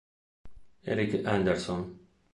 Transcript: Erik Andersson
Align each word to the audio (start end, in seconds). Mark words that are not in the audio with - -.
Erik 0.81 1.27
Andersson 1.29 1.85